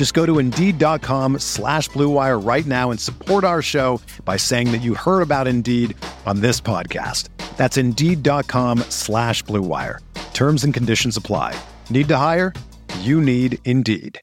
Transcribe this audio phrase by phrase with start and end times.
[0.00, 4.78] Just go to Indeed.com slash BlueWire right now and support our show by saying that
[4.78, 7.28] you heard about Indeed on this podcast.
[7.58, 9.98] That's Indeed.com slash BlueWire.
[10.32, 11.54] Terms and conditions apply.
[11.90, 12.54] Need to hire?
[13.00, 14.18] You need Indeed.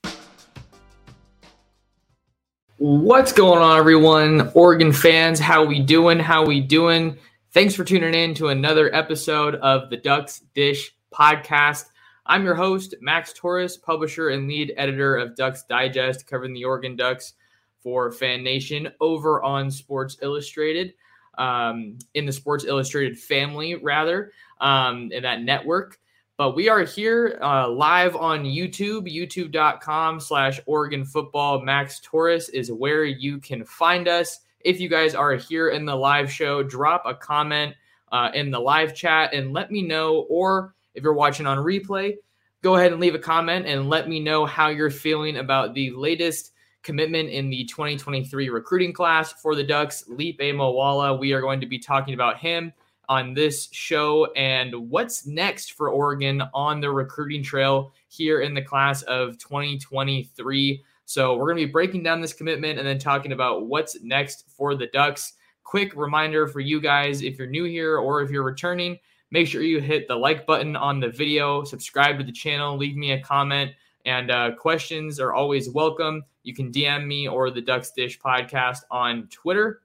[2.78, 4.50] What's going on, everyone?
[4.56, 6.17] Oregon fans, how we doing?
[6.17, 7.19] How we doing?
[7.52, 11.86] Thanks for tuning in to another episode of the Ducks Dish podcast.
[12.30, 16.97] I'm your host, Max Torres, publisher and lead editor of Ducks Digest, covering the Oregon
[16.97, 17.34] Ducks
[17.80, 20.94] for Fan Nation over on Sports Illustrated,
[21.38, 26.00] um, in the Sports Illustrated family, rather, um, in that network.
[26.36, 31.62] But we are here uh, live on YouTube, youtube.com slash Oregon football.
[31.62, 34.41] Max Torres is where you can find us.
[34.59, 37.73] If you guys are here in the live show, drop a comment
[38.12, 40.25] uh, in the live chat and let me know.
[40.30, 42.16] Or if you're watching on replay,
[42.64, 45.92] go ahead and leave a comment and let me know how you're feeling about the
[45.92, 51.20] latest commitment in the 2023 recruiting class for the Ducks, Lipe Moala.
[51.20, 52.73] We are going to be talking about him
[53.08, 58.62] on this show and what's next for Oregon on the recruiting trail here in the
[58.62, 60.84] class of 2023.
[61.06, 64.50] So, we're going to be breaking down this commitment and then talking about what's next
[64.50, 65.34] for the Ducks.
[65.63, 68.97] Quick reminder for you guys if you're new here or if you're returning,
[69.31, 72.95] make sure you hit the like button on the video, subscribe to the channel, leave
[72.95, 73.71] me a comment,
[74.05, 76.23] and uh, questions are always welcome.
[76.43, 79.81] You can DM me or the Ducks Dish podcast on Twitter.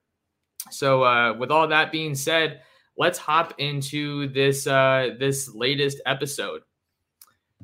[0.71, 2.61] So, uh, with all that being said,
[2.97, 6.63] let's hop into this uh, this latest episode.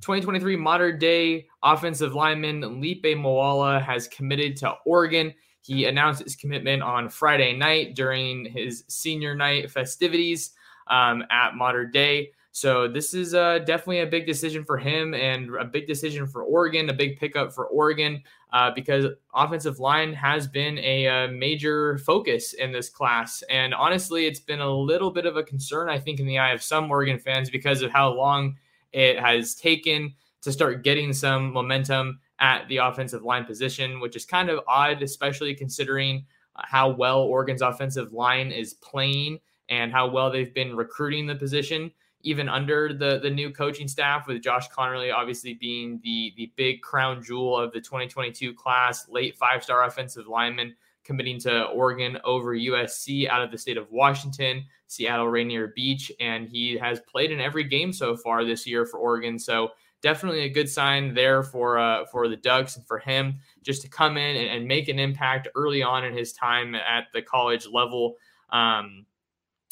[0.01, 5.35] 2023 Mater Dei offensive lineman Lipe Moala has committed to Oregon.
[5.61, 10.53] He announced his commitment on Friday night during his senior night festivities
[10.89, 12.33] um, at Mater Dei.
[12.51, 16.43] So this is uh, definitely a big decision for him and a big decision for
[16.43, 18.23] Oregon, a big pickup for Oregon
[18.53, 23.45] uh, because offensive line has been a, a, uh, major focus in this class.
[23.49, 26.53] And honestly, it's been a little bit of a concern, I think, in the eye
[26.53, 28.57] of some Oregon fans because of how long
[28.93, 34.25] it has taken to start getting some momentum at the offensive line position, which is
[34.25, 36.25] kind of odd, especially considering
[36.55, 41.91] how well Oregon's offensive line is playing and how well they've been recruiting the position
[42.23, 46.83] even under the the new coaching staff with Josh Conerly obviously being the the big
[46.83, 50.75] crown jewel of the 2022 class, late five star offensive lineman
[51.05, 56.47] committing to Oregon over USC out of the state of Washington, Seattle Rainier Beach, and
[56.47, 59.39] he has played in every game so far this year for Oregon.
[59.39, 59.71] So
[60.03, 63.89] definitely a good sign there for uh, for the Ducks and for him just to
[63.89, 67.67] come in and, and, make an impact early on in his time at the college
[67.67, 68.17] level.
[68.51, 69.07] Um,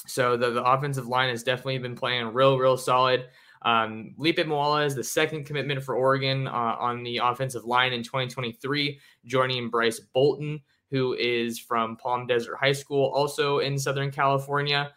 [0.07, 3.27] so the, the offensive line has definitely been playing real, real solid.
[3.63, 8.03] Um, Lipe Moala is the second commitment for Oregon uh, on the offensive line in
[8.03, 14.93] 2023, joining Bryce Bolton, who is from Palm Desert High School, also in Southern California.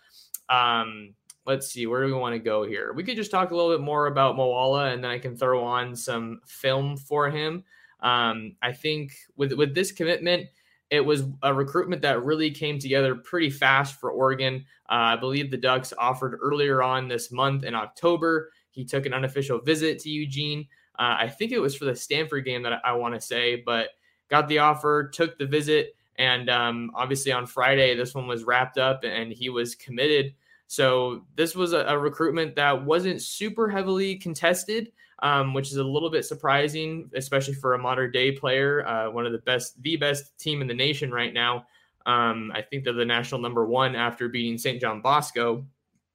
[0.49, 1.15] Um,
[1.45, 2.93] let's see, where do we want to go here?
[2.93, 5.63] We could just talk a little bit more about Moala, and then I can throw
[5.63, 7.63] on some film for him.
[8.01, 10.47] Um, I think with with this commitment,
[10.89, 14.65] it was a recruitment that really came together pretty fast for Oregon.
[14.89, 18.51] Uh, I believe the Ducks offered earlier on this month in October.
[18.71, 20.67] He took an unofficial visit to Eugene.
[20.97, 23.61] Uh, I think it was for the Stanford game that I, I want to say,
[23.65, 23.89] but
[24.29, 28.77] got the offer, took the visit, and um, obviously on Friday, this one was wrapped
[28.77, 30.33] up and he was committed.
[30.67, 34.91] So this was a, a recruitment that wasn't super heavily contested
[35.21, 38.85] um, which is a little bit surprising, especially for a Mater Dei player.
[38.87, 41.65] Uh, one of the best, the best team in the nation right now.
[42.05, 44.79] Um, I think they're the national number one after beating St.
[44.79, 45.65] John Bosco.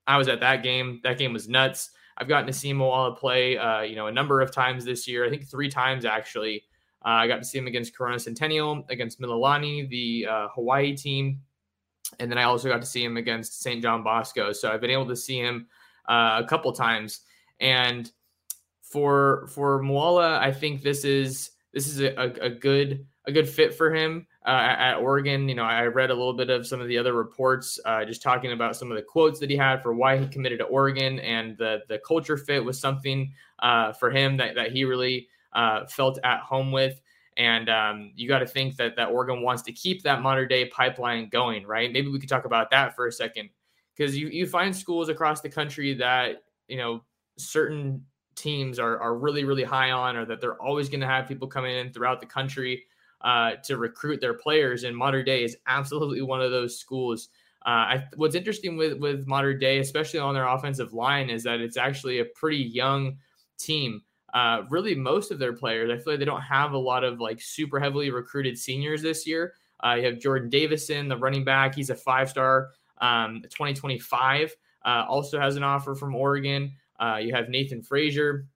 [0.07, 1.01] I was at that game.
[1.05, 1.91] That game was nuts.
[2.17, 5.25] I've gotten to see Moala play, uh, you know, a number of times this year.
[5.25, 6.65] I think three times actually.
[7.05, 11.43] Uh, I got to see him against Corona Centennial, against Mililani, the uh, Hawaii team,
[12.19, 13.83] And then I also got to see him against St.
[13.83, 14.53] John Bosco.
[14.53, 15.67] So I've been able to see him
[16.09, 17.21] uh, a couple times.
[17.61, 18.11] And
[18.95, 23.75] for for Moala, I think this is this is a, a, good a good fit
[23.75, 25.49] for him uh, at Oregon.
[25.49, 28.23] You know, I read a little bit of some of the other reports, uh, just
[28.23, 31.19] talking about some of the quotes that he had for why he committed to Oregon,
[31.19, 35.87] and the the culture fit was something uh, for him that that he really uh,
[35.87, 37.01] felt at home with.
[37.37, 40.67] And um, you got to think that that Oregon wants to keep that Mater Dei
[40.67, 41.93] pipeline going, right?
[41.93, 43.51] Maybe we could talk about that for a second,
[43.97, 47.03] because you you find schools across the country that you know
[47.37, 48.05] certain
[48.35, 51.49] teams are are really really high on, or that they're always going to have people
[51.49, 52.85] coming in throughout the country
[53.21, 54.85] uh, to recruit their players.
[54.85, 57.29] And Mater Dei is absolutely one of those schools.
[57.67, 61.61] Uh, I, what's interesting with with Mater Dei, especially on their offensive line, is that
[61.61, 63.17] it's actually a pretty young
[63.59, 64.03] team.
[64.35, 67.21] Uh, really, most of their players, I feel like they don't have a lot of
[67.21, 69.55] like super heavily recruited seniors this year.
[69.83, 71.75] Uh, you have Jordan Davison, the running back.
[71.75, 72.71] He's a five star,
[73.01, 74.55] um, 2025.
[74.85, 76.73] Uh, also has an offer from Oregon.
[77.05, 78.47] Uh, you have Nathan Frazier,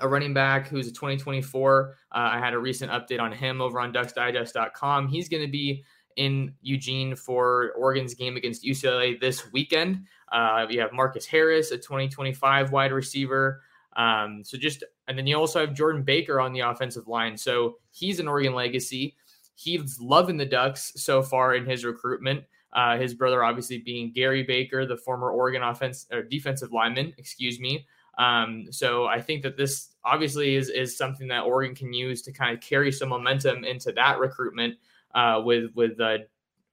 [0.00, 1.94] a running back who's a 2024.
[2.12, 5.08] Uh, I had a recent update on him over on ducksdigest.com.
[5.08, 5.84] He's going to be
[6.16, 10.04] in Eugene for Oregon's game against UCLA this weekend.
[10.30, 13.62] Uh, you have Marcus Harris, a 2025 wide receiver.
[13.96, 17.36] Um, so just, and then you also have Jordan Baker on the offensive line.
[17.36, 19.16] So he's an Oregon legacy.
[19.54, 22.44] He's loving the Ducks so far in his recruitment.
[22.72, 27.58] Uh, his brother, obviously, being Gary Baker, the former Oregon offense or defensive lineman, excuse
[27.58, 27.86] me.
[28.18, 32.32] Um, so I think that this obviously is is something that Oregon can use to
[32.32, 34.76] kind of carry some momentum into that recruitment
[35.14, 36.18] uh, with with uh,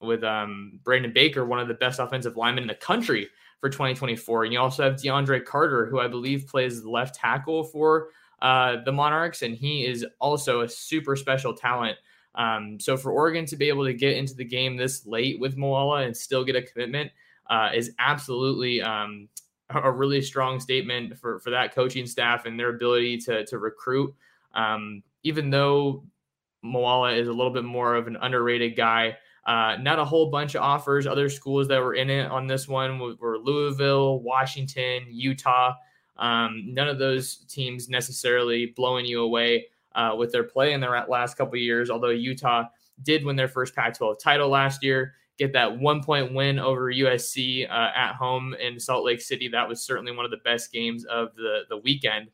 [0.01, 3.29] with um, Brandon Baker, one of the best offensive linemen in the country
[3.59, 4.43] for 2024.
[4.43, 8.09] And you also have DeAndre Carter, who I believe plays left tackle for
[8.41, 11.97] uh, the Monarchs, and he is also a super special talent.
[12.37, 15.57] Um, so for Oregon to be able to get into the game this late with
[15.57, 17.11] Moala and still get a commitment
[17.49, 19.27] uh, is absolutely um,
[19.69, 24.13] a really strong statement for for that coaching staff and their ability to to recruit.
[24.53, 26.05] Um, even though
[26.63, 30.55] Moala is a little bit more of an underrated guy, uh, not a whole bunch
[30.55, 31.07] of offers.
[31.07, 35.73] Other schools that were in it on this one were Louisville, Washington, Utah.
[36.17, 41.05] Um, none of those teams necessarily blowing you away uh, with their play in their
[41.09, 41.89] last couple years.
[41.89, 42.63] Although Utah
[43.03, 47.69] did win their first Pac-12 title last year, get that one point win over USC
[47.69, 49.47] uh, at home in Salt Lake City.
[49.47, 52.29] That was certainly one of the best games of the, the weekend.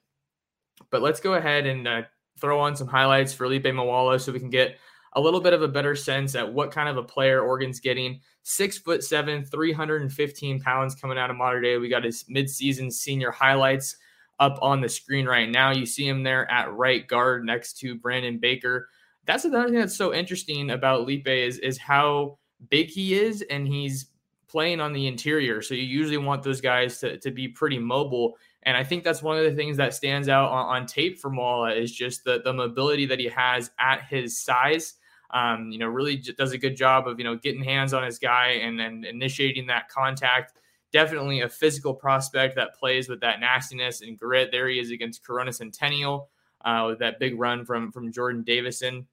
[0.89, 2.01] But let's go ahead and uh,
[2.39, 4.77] throw on some highlights for Lipe Moala so we can get
[5.15, 8.19] a little bit of a better sense at what kind of a player Oregon's getting.
[8.41, 11.77] Six foot seven, 315 pounds coming out of Mater Dei.
[11.77, 13.95] We got his midseason senior highlights
[14.39, 15.71] up on the screen right now.
[15.71, 18.89] You see him there at right guard next to Brandon Baker.
[19.25, 22.37] That's another thing that's so interesting about Lipe is, is how
[22.69, 24.07] big he is, and he's
[24.47, 25.61] playing on the interior.
[25.61, 28.37] So you usually want those guys to, to be pretty mobile.
[28.63, 31.31] And I think that's one of the things that stands out on, on tape for
[31.31, 34.95] Moala is just the, the mobility that he has at his size.
[35.31, 38.19] Um, you know, really does a good job of, you know, getting hands on his
[38.19, 40.53] guy and then initiating that contact.
[40.93, 44.51] Definitely a physical prospect that plays with that nastiness and grit.
[44.51, 46.29] There he is against Corona Centennial
[46.63, 49.07] uh, with that big run from from Jordan Davison.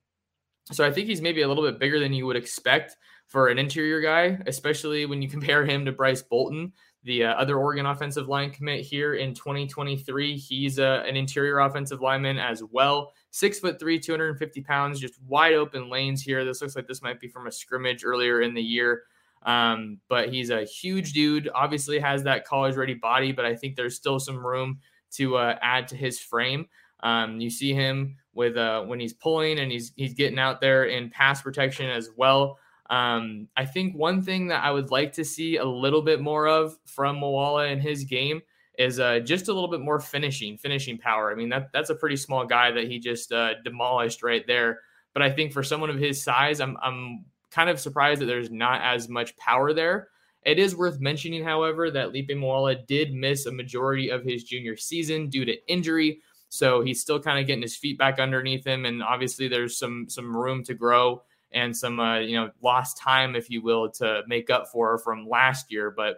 [0.71, 2.95] So I think he's maybe a little bit bigger than you would expect
[3.27, 6.71] for an interior guy, especially when you compare him to Bryce Bolton,
[7.03, 10.37] the uh, other Oregon offensive line commit here in 2023.
[10.37, 13.11] He's uh, an interior offensive lineman as well.
[13.31, 16.45] Six foot three, 250 pounds, just wide open lanes here.
[16.45, 19.03] This looks like this might be from a scrimmage earlier in the year.
[19.43, 21.49] Um, but he's a huge dude.
[21.53, 24.79] Obviously has that college ready body, but I think there's still some room
[25.13, 26.67] to uh, add to his frame.
[27.01, 30.85] Um, you see him with uh, when he's pulling and he's he's getting out there
[30.85, 32.57] in pass protection as well.
[32.89, 36.47] Um, I think one thing that I would like to see a little bit more
[36.47, 38.41] of from Moala in his game
[38.77, 41.31] is uh, just a little bit more finishing, finishing power.
[41.31, 44.79] I mean, that that's a pretty small guy that he just uh, demolished right there.
[45.13, 48.49] But I think for someone of his size, I'm I'm kind of surprised that there's
[48.49, 50.09] not as much power there.
[50.43, 54.75] It is worth mentioning, however, that Lipe Moala did miss a majority of his junior
[54.75, 56.21] season due to injury.
[56.49, 60.09] So he's still kind of getting his feet back underneath him, and obviously there's some
[60.09, 61.21] some room to grow
[61.53, 65.29] and some uh, you know lost time, if you will, to make up for from
[65.29, 65.91] last year.
[65.91, 66.17] But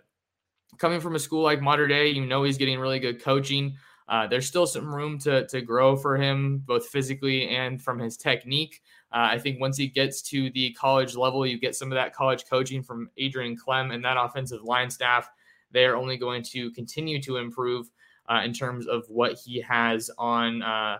[0.78, 3.75] coming from a school like Mater Dei, you know he's getting really good coaching.
[4.08, 8.18] Uh, there's still some room to to grow for him, both physically and from his
[8.18, 8.82] technique.
[9.13, 12.15] Uh, I think once he gets to the college level, you get some of that
[12.15, 15.29] college coaching from Adrian Klemm and that offensive line staff.
[15.72, 17.91] They are only going to continue to improve
[18.27, 20.98] uh, in terms of what he has on uh,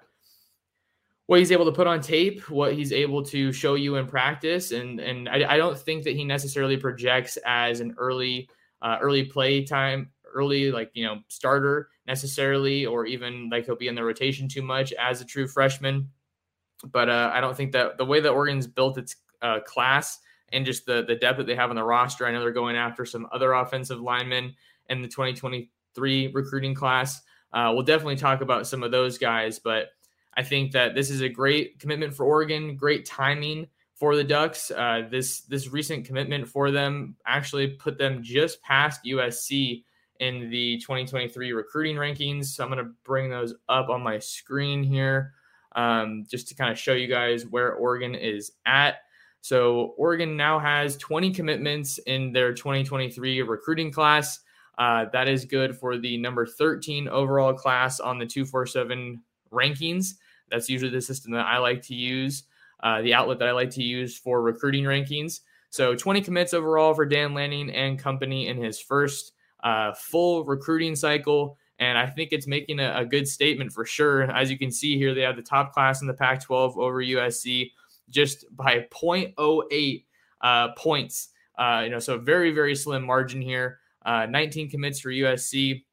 [1.25, 4.72] what he's able to put on tape, what he's able to show you in practice,
[4.72, 8.50] and and I, I don't think that he necessarily projects as an early
[8.82, 13.88] uh, early play time, early like you know starter necessarily, or even like he'll be
[13.88, 16.10] in the rotation too much as a true freshman.
[16.84, 20.20] But uh, I don't think that the way that Oregon's built its uh, class
[20.52, 22.75] and just the the depth that they have on the roster, I know they're going
[22.75, 24.54] after some other offensive linemen
[24.90, 27.22] in the 2023 recruiting class.
[27.54, 29.90] Uh, we'll definitely talk about some of those guys, but
[30.36, 34.72] I think that this is a great commitment for Oregon, great timing for the Ducks.
[34.72, 39.84] Uh, this this recent commitment for them actually put them just past USC
[40.20, 42.46] in the 2023 recruiting rankings.
[42.46, 45.34] So I'm going to bring those up on my screen here
[45.75, 48.98] um, just to kind of show you guys where Oregon is at.
[49.42, 54.39] So Oregon now has 20 commitments in their 2023 recruiting class.
[54.77, 60.13] Uh, that is good for the number 13 overall class on the 247 rankings.
[60.50, 62.44] That's usually the system that I like to use,
[62.82, 65.42] uh, the outlet that I like to use for recruiting rankings.
[65.70, 70.96] So 20 commits overall for Dan Lanning and company in his first uh, full recruiting
[70.96, 71.58] cycle.
[71.80, 74.24] And I think it's making a, a, good statement for sure.
[74.32, 77.03] As you can see here, they have the top class in the Pac 12 over
[77.03, 77.72] USC
[78.10, 80.06] just by 0.08
[80.42, 81.30] uh, points.
[81.58, 83.80] Uh, you know, so very, very slim margin here.
[84.06, 85.84] Uh, 19 commits for USC.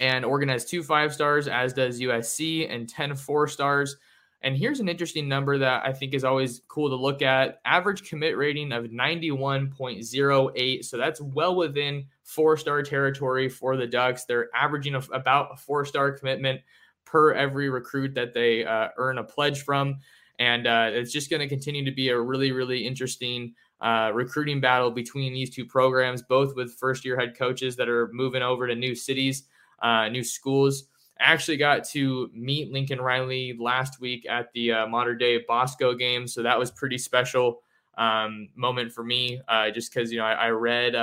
[0.00, 3.96] And Oregon has two five stars, as does USC, and 10 four stars.
[4.42, 8.08] And here's an interesting number that I think is always cool to look at average
[8.08, 10.84] commit rating of 91.08.
[10.84, 14.24] So that's well within four star territory for the Ducks.
[14.24, 16.60] They're averaging about a four star commitment
[17.04, 19.98] per every recruit that they uh, earn a pledge from.
[20.38, 24.60] And uh, it's just going to continue to be a really, really interesting uh, recruiting
[24.60, 28.68] battle between these two programs, both with first year head coaches that are moving over
[28.68, 29.44] to new cities
[29.80, 30.84] uh, new schools.
[31.20, 35.94] I actually got to meet Lincoln Riley last week at the uh, Mater Dei Bosco
[35.94, 37.60] game, so that was pretty special
[37.96, 39.40] um, moment for me.
[39.48, 40.94] Uh, just because you know I, I read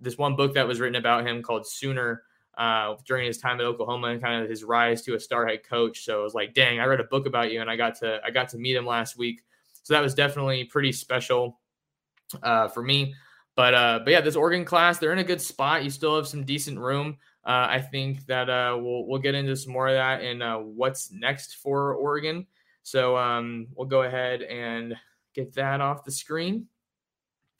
[0.00, 2.22] this one book that was written about him called Sooner
[2.56, 5.62] uh, during his time at Oklahoma and kind of his rise to a star head
[5.68, 6.04] coach.
[6.04, 8.20] So it was like, dang, I read a book about you, and I got to
[8.24, 9.42] I got to meet him last week.
[9.82, 11.60] So that was definitely pretty special
[12.42, 13.14] uh, for me.
[13.54, 15.84] But uh, but yeah, this Oregon class, they're in a good spot.
[15.84, 17.16] You still have some decent room.
[17.44, 20.58] Uh, I think that uh, we'll we'll get into some more of that and uh,
[20.58, 22.46] what's next for Oregon.
[22.82, 24.94] So um, we'll go ahead and
[25.34, 26.66] get that off the screen.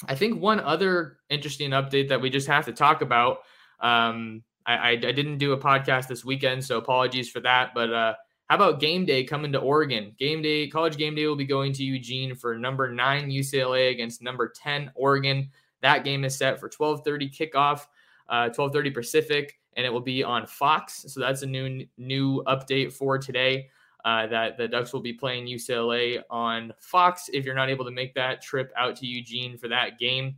[0.07, 3.39] I think one other interesting update that we just have to talk about.
[3.81, 7.73] Um, I, I, I, didn't do a podcast this weekend, so apologies for that.
[7.75, 8.15] But uh,
[8.49, 10.15] how about game day coming to Oregon?
[10.19, 14.23] Game day, college game day will be going to Eugene for number nine UCLA against
[14.23, 15.51] number ten Oregon.
[15.83, 17.87] That game is set for 12:30 kickoff,
[18.29, 21.05] uh, 12:30 uh, Pacific and it will be on Fox.
[21.09, 23.69] So that's a new new update for today.
[24.07, 27.29] Uh, that the Ducks will be playing UCLA on Fox.
[27.33, 30.37] If you're not able to make that trip out to Eugene for that game,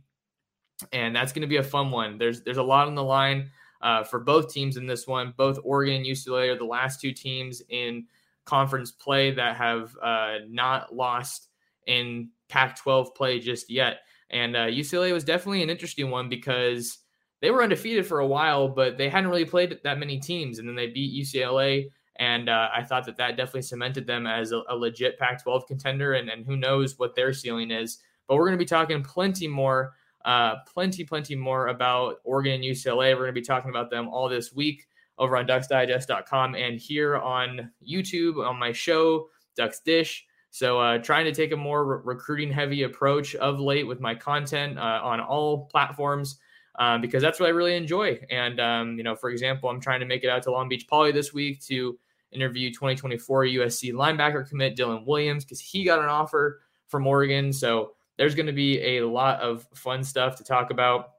[0.91, 2.17] and that's going to be a fun one.
[2.17, 5.35] There's there's a lot on the line uh, for both teams in this one.
[5.37, 8.07] Both Oregon and UCLA are the last two teams in
[8.43, 11.49] conference play that have uh, not lost
[11.85, 13.99] in Pac-12 play just yet.
[14.31, 16.97] And uh, UCLA was definitely an interesting one because
[17.39, 20.57] they were undefeated for a while, but they hadn't really played that many teams.
[20.57, 21.89] And then they beat UCLA.
[22.19, 25.65] And uh, I thought that that definitely cemented them as a, a legit Pac 12
[25.65, 26.13] contender.
[26.13, 27.99] And, and who knows what their ceiling is.
[28.27, 29.93] But we're going to be talking plenty more,
[30.25, 33.13] uh, plenty, plenty more about Oregon and UCLA.
[33.13, 34.85] We're going to be talking about them all this week
[35.17, 40.25] over on ducksdigest.com and here on YouTube on my show, Ducks Dish.
[40.51, 44.15] So, uh, trying to take a more re- recruiting heavy approach of late with my
[44.15, 46.39] content uh, on all platforms
[46.79, 48.19] um, because that's what I really enjoy.
[48.31, 50.87] And, um, you know, for example, I'm trying to make it out to Long Beach
[50.87, 51.99] Poly this week to
[52.31, 57.51] interview 2024 USC linebacker commit Dylan Williams because he got an offer from Oregon.
[57.53, 61.11] So there's going to be a lot of fun stuff to talk about.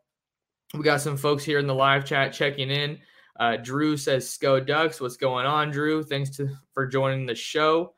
[0.74, 2.98] We got some folks here in the live chat checking in.
[3.38, 6.02] Uh, Drew says, "Sko Ducks, what's going on, Drew?
[6.02, 7.94] Thanks to, for joining the show."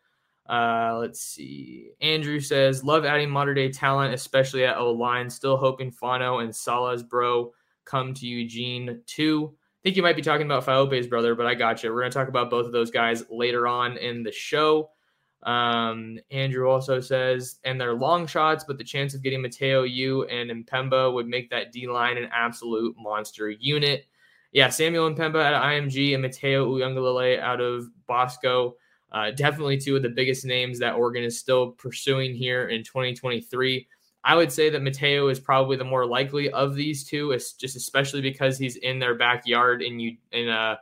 [0.48, 1.92] Uh, let's see.
[2.00, 5.30] Andrew says, love adding Mater Dei talent, especially at O line.
[5.30, 7.52] Still hoping Fano and Salah's bro
[7.84, 9.54] come to Eugene too.
[9.82, 11.92] Think you might be talking about Faaope's brother, but I got you.
[11.92, 14.90] We're going to talk about both of those guys later on in the show.
[15.42, 20.24] Um, Andrew also says, and they're long shots, but the chance of getting Matayo, U
[20.24, 24.06] and M'Pemba would make that D line an absolute monster unit.
[24.52, 28.76] Yeah, Samuel M'Pemba of IMG and Matayo Uiagalelei out of Bosco.
[29.10, 33.88] Uh, definitely two of the biggest names that Oregon is still pursuing here in 2023.
[34.24, 37.76] I would say that Matayo is probably the more likely of these two, it's just
[37.76, 40.76] especially because he's in their backyard in you in uh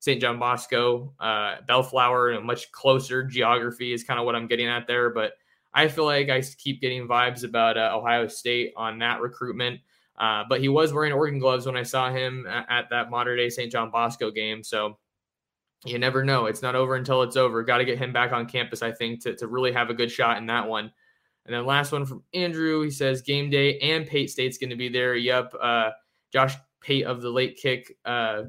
[0.00, 0.20] St.
[0.20, 4.86] John Bosco, uh, Bellflower, and much closer geography is kind of what I'm getting at
[4.86, 5.10] there.
[5.10, 5.34] But
[5.74, 9.80] I feel like I keep getting vibes about uh, Ohio State on that recruitment.
[10.18, 13.36] Uh, but he was wearing Oregon gloves when I saw him at, at that Mater
[13.36, 13.70] Dei St.
[13.70, 14.62] John Bosco game.
[14.62, 14.98] So
[15.84, 16.46] you never know.
[16.46, 17.62] It's not over until it's over.
[17.62, 20.10] Got to get him back on campus, I think, to, to really have a good
[20.10, 20.92] shot in that one.
[21.46, 22.82] And then last one from Andrew.
[22.82, 25.14] He says game day and Pate State's going to be there.
[25.14, 25.54] Yep.
[25.60, 25.90] Uh,
[26.32, 28.42] Josh Pate of the Late Kick uh,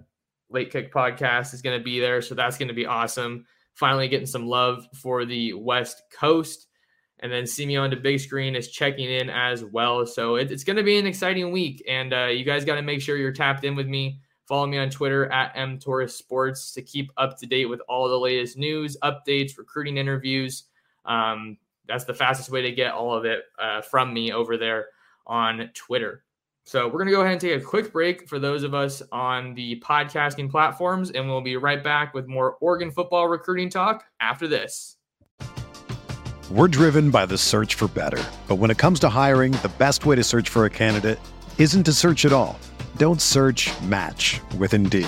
[0.50, 3.46] Late Kick podcast is going to be there, so that's going to be awesome.
[3.74, 6.68] Finally, getting some love for the West Coast.
[7.20, 10.06] And then Simeon to big screen is checking in as well.
[10.06, 11.84] So it, it's going to be an exciting week.
[11.88, 14.20] And uh, you guys got to make sure you're tapped in with me.
[14.48, 18.20] Follow me on Twitter at mtorres sports to keep up to date with all the
[18.20, 20.64] latest news, updates, recruiting interviews.
[21.06, 21.58] Um,
[21.92, 24.88] that's the fastest way to get all of it uh, from me over there
[25.28, 26.24] on Twitter.
[26.64, 29.02] So we're going to go ahead and take a quick break for those of us
[29.12, 34.06] on the podcasting platforms, and we'll be right back with more Oregon football recruiting talk
[34.22, 34.96] after this.
[36.50, 38.24] We're driven by the search for better.
[38.48, 41.20] But when it comes to hiring, the best way to search for a candidate
[41.58, 42.60] isn't to search at all.
[42.98, 45.08] Don't search match with Indeed.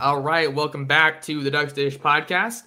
[0.00, 2.64] All right, welcome back to the Ducks Dish podcast.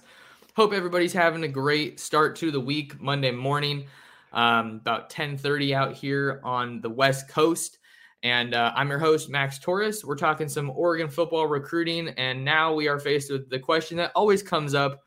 [0.56, 3.86] Hope everybody's having a great start to the week, Monday morning,
[4.32, 7.78] um, about 10:30 out here on the West Coast.
[8.22, 10.06] And uh, I'm your host, Max Torres.
[10.06, 14.12] We're talking some Oregon football recruiting, and now we are faced with the question that
[14.14, 15.02] always comes up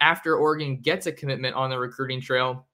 [0.00, 2.66] after Oregon gets a commitment on the recruiting trail: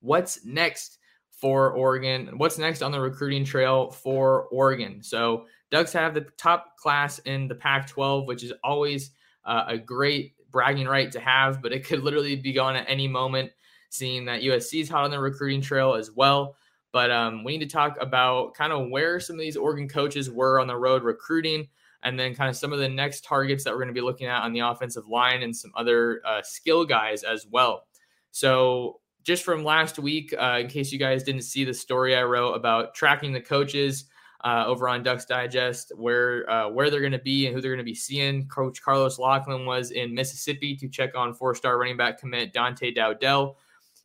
[0.00, 0.98] What's next
[1.30, 2.36] for Oregon?
[2.36, 5.02] What's next on the recruiting trail for Oregon?
[5.02, 9.10] So Ducks have the top class in the Pac 12, which is always
[9.44, 13.08] uh, a great bragging right to have, but it could literally be gone at any
[13.08, 13.50] moment,
[13.90, 16.56] seeing that USC is hot on the recruiting trail as well.
[16.92, 20.30] But um, we need to talk about kind of where some of these Oregon coaches
[20.30, 21.68] were on the road recruiting,
[22.02, 24.28] and then kind of some of the next targets that we're going to be looking
[24.28, 27.82] at on the offensive line and some other uh, skill guys as well.
[28.30, 32.22] So, just from last week, uh, in case you guys didn't see the story I
[32.22, 34.04] wrote about tracking the coaches
[34.44, 37.72] uh, over on Ducks Digest, where uh, where they're going to be and who they're
[37.72, 38.46] going to be seeing.
[38.48, 43.56] Coach Carlos Locklyn was in Mississippi to check on four-star running back commit Dante Dowdell.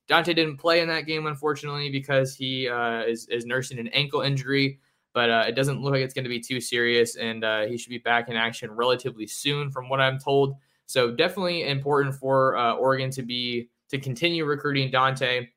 [0.07, 4.21] Dante didn't play in that game, unfortunately, because he uh, is, is nursing an ankle
[4.21, 4.79] injury.
[5.13, 7.77] But uh, it doesn't look like it's going to be too serious, and uh, he
[7.77, 10.55] should be back in action relatively soon, from what I'm told.
[10.85, 15.47] So definitely important for uh, Oregon to be to continue recruiting Dante.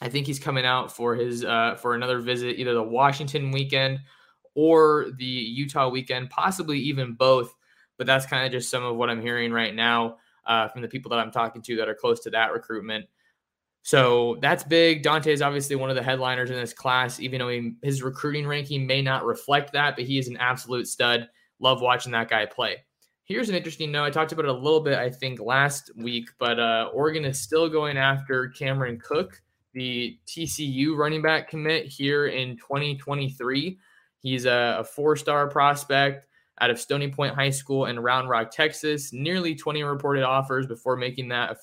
[0.00, 4.00] I think he's coming out for his uh, for another visit, either the Washington weekend
[4.54, 7.54] or the Utah weekend, possibly even both.
[7.96, 10.88] But that's kind of just some of what I'm hearing right now uh, from the
[10.88, 13.06] people that I'm talking to that are close to that recruitment.
[13.82, 15.02] So that's big.
[15.02, 18.46] Dante is obviously one of the headliners in this class, even though he, his recruiting
[18.46, 21.28] ranking may not reflect that, but he is an absolute stud.
[21.60, 22.78] Love watching that guy play.
[23.24, 24.04] Here's an interesting note.
[24.04, 27.40] I talked about it a little bit, I think, last week, but uh, Oregon is
[27.40, 29.40] still going after Cameron Cook
[29.74, 33.78] the TCU running back commit here in 2023.
[34.20, 36.26] He's a, a four star prospect
[36.60, 39.12] out of Stony Point High School in Round Rock, Texas.
[39.12, 41.58] Nearly 20 reported offers before making that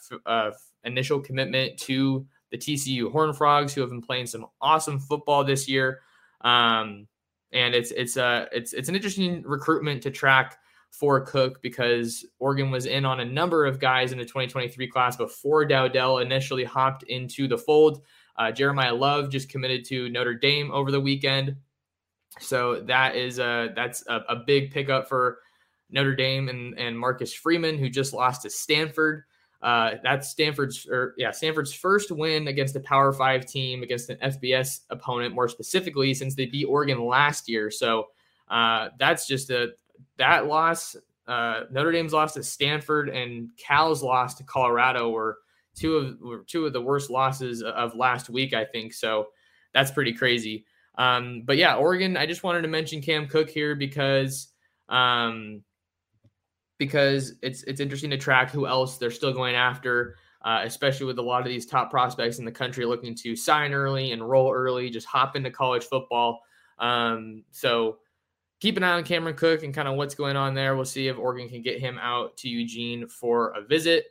[0.84, 5.68] initial commitment to the TCU Horn Frogs, who have been playing some awesome football this
[5.68, 6.02] year.
[6.42, 7.08] Um,
[7.54, 10.58] and it's it's a it's it's an interesting recruitment to track
[10.92, 15.16] for Cook because Oregon was in on a number of guys in the 2023 class
[15.16, 18.04] before Dowdell initially hopped into the fold.
[18.38, 21.56] Uh, Jeremiyah Love just committed to Notre Dame over the weekend,
[22.40, 25.40] so that is a that's a, a big pickup for
[25.90, 29.24] Notre Dame and and Marcus Freeman, who just lost to Stanford.
[29.62, 34.18] Uh, that's Stanford's, or yeah, Stanford's first win against a Power Five team against an
[34.18, 37.70] FBS opponent, more specifically, since they beat Oregon last year.
[37.70, 38.08] So
[38.50, 39.74] uh, that's just a
[40.18, 40.96] that loss.
[41.28, 45.38] Uh, Notre Dame's loss to Stanford and Cal's loss to Colorado were
[45.76, 48.94] two of were two of the worst losses of last week, I think.
[48.94, 49.28] So
[49.74, 50.66] that's pretty crazy.
[50.96, 52.18] Um, but yeah, Oregon.
[52.18, 54.50] I just wanted to mention Cam Cook here because
[54.90, 55.64] um,
[56.78, 61.20] because it's it's interesting to track who else they're still going after, uh, especially with
[61.20, 64.52] a lot of these top prospects in the country looking to sign early, and enroll
[64.52, 66.42] early, just hop into college football.
[66.80, 68.00] Um, so
[68.62, 70.76] keep an eye on Cameron Cook and kind of what's going on there.
[70.76, 74.06] We'll see if Oregon can get him out to Eugene for a visit.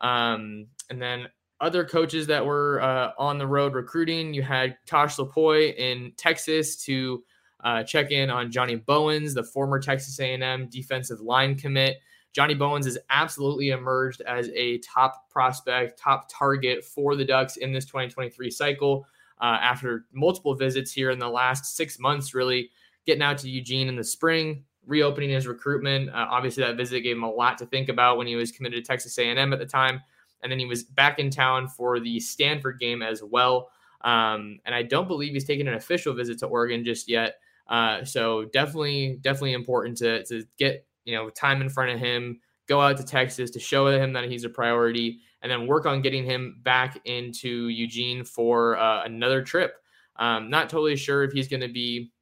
[0.00, 1.26] Um, and then
[1.60, 6.76] other coaches that were uh, on the road recruiting, you had Tosh Lupoi in Texas
[6.84, 7.24] to
[7.64, 11.96] uh, check in on Johnny Bowens, the former Texas A&M defensive line commit.
[12.32, 17.72] Johnny Bowens has absolutely emerged as a top prospect, top target for the Ducks in
[17.72, 19.04] this 2023 cycle.
[19.40, 22.70] Uh, after multiple visits here in the last six months, really
[23.06, 26.10] getting out to Eugene in the spring, reopening his recruitment.
[26.10, 28.84] Uh, obviously, that visit gave him a lot to think about when he was committed
[28.84, 30.00] to Texas A&M at the time,
[30.42, 33.70] and then he was back in town for the Stanford game as well.
[34.02, 37.36] Um, and I don't believe he's taken an official visit to Oregon just yet.
[37.68, 42.40] Uh, so definitely, definitely important to to get you know, time in front of him,
[42.68, 46.02] go out to Texas to show him that he's a priority, and then work on
[46.02, 49.76] getting him back into Eugene for uh, another trip.
[50.16, 52.12] Um, not totally sure if he's going to be,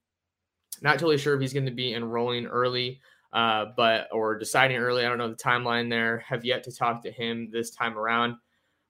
[0.82, 3.00] not totally sure if he's going to be enrolling early,
[3.32, 5.04] uh, but or deciding early.
[5.04, 6.18] I don't know the timeline there.
[6.20, 8.36] Have yet to talk to him this time around.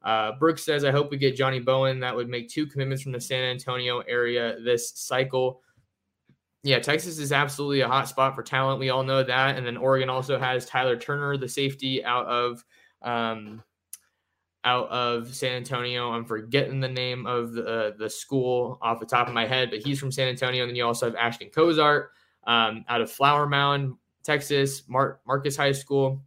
[0.02, 2.00] Uh, Brooks says, I hope we get Johnny Bowen.
[2.00, 5.62] That would make two commitments from the San Antonio area this cycle
[6.64, 8.80] yeah, Texas is absolutely a hot spot for talent.
[8.80, 9.56] We all know that.
[9.56, 12.64] And then Oregon also has Tyler Turner, the safety out of
[13.02, 13.62] um,
[14.64, 16.10] out of San Antonio.
[16.10, 19.70] I'm forgetting the name of the uh, the school off the top of my head,
[19.70, 20.62] but he's from San Antonio.
[20.62, 22.10] And then you also have Ashton Cozart
[22.46, 26.22] um, out of Flower Mound, Texas, Mar- Marcus High School.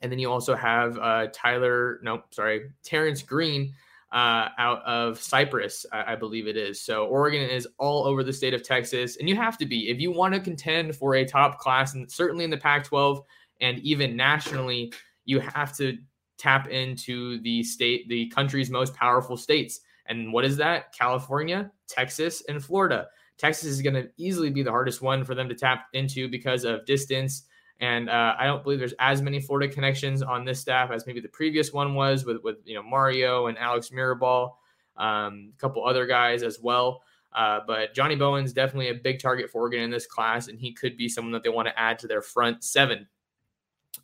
[0.00, 3.74] And then you also have uh, Tyler, no, sorry, Terrence Green
[4.12, 6.80] uh, out of Cypress, I, I, believe it is.
[6.80, 10.00] So Oregon is all over the state of Texas, and you have to be if
[10.00, 13.22] you want to contend for a top class, and certainly in the Pac-12
[13.62, 14.92] and even nationally,
[15.24, 15.96] you have to
[16.42, 19.80] tap into the state, the country's most powerful states.
[20.06, 20.92] And what is that?
[20.92, 23.06] California, Texas, and Florida.
[23.38, 26.64] Texas is going to easily be the hardest one for them to tap into because
[26.64, 27.44] of distance
[27.82, 31.20] and uh, I don't believe there's as many Florida connections on this staff as maybe
[31.20, 34.52] the previous one was with with you know Mario and Alex Mirabal,
[34.96, 37.02] um, a couple other guys as well.
[37.32, 40.72] Uh, but Johnny Bowen's definitely a big target for Oregon in this class, and he
[40.72, 43.08] could be someone that they want to add to their front seven.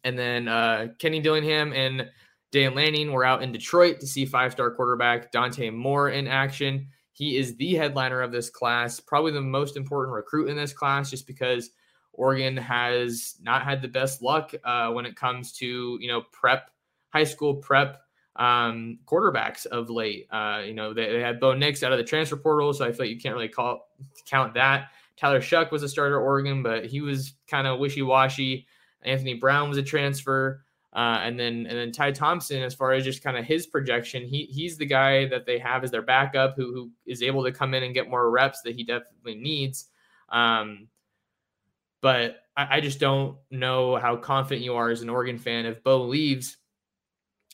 [0.03, 2.11] And then uh, Kenny Dillingham and
[2.51, 6.89] Dan Lanning were out in Detroit to see five-star quarterback Dante Moore in action.
[7.13, 11.11] He is the headliner of this class, probably the most important recruit in this class,
[11.11, 11.71] just because
[12.13, 16.71] Oregon has not had the best luck uh, when it comes to you know prep,
[17.11, 18.01] high school prep
[18.37, 20.27] um, quarterbacks of late.
[20.31, 22.93] Uh, you know they, they, had Bo Nix out of the transfer portal, so I
[22.93, 23.89] feel like you can't really call
[24.27, 24.91] count that.
[25.17, 28.67] Tyler Shough was a starter Oregon, but he was kind of wishy washy.
[29.03, 30.65] Anthony Brown was a transfer.
[30.94, 34.24] Uh, and then and then Ty Thompson, as far as just kind of his projection,
[34.24, 37.53] he he's the guy that they have as their backup who who is able to
[37.53, 39.87] come in and get more reps that he definitely needs.
[40.31, 40.88] Um,
[42.01, 45.66] but I, I just don't know how confident you are as an Oregon fan.
[45.66, 46.57] If Bo leaves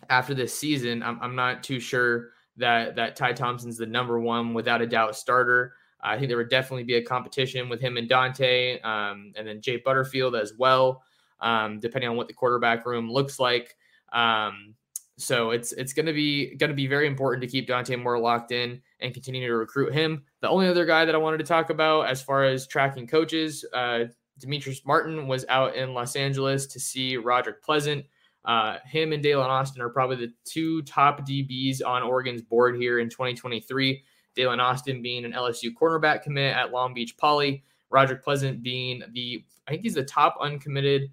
[0.09, 4.55] after this season, I'm, I'm not too sure that that Ty Thompson's the number one
[4.55, 5.75] without a doubt starter.
[6.01, 9.61] I think there would definitely be a competition with him and Dante, um, and then
[9.61, 11.03] Jay Butterfield as well,
[11.45, 13.77] um, depending on what the quarterback room looks like.
[14.13, 14.75] Um,
[15.17, 18.19] so it's it's going to be going to be very important to keep Dante Moore
[18.19, 20.25] locked in and continue to recruit him.
[20.41, 23.65] The only other guy that I wanted to talk about as far as tracking coaches,
[23.73, 24.07] uh,
[24.41, 28.05] Demetrice Martin was out in Los Angeles to see Roderick Pleasant.
[28.45, 32.99] Uh, him and Daylen Austin are probably the two top DBs on Oregon's board here
[32.99, 34.03] in 2023.
[34.37, 37.63] Daylen Austin being an LSU cornerback commit at Long Beach Poly.
[37.89, 41.11] Roderick Pleasant being the, I think he's the top uncommitted